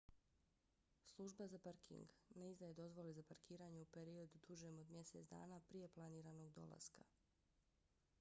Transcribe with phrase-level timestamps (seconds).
[1.05, 5.59] služba za parking minae ne izdaje dozvole za parkiranje u periodu dužem od mjesec dana
[5.67, 7.05] prije planiranog dolaska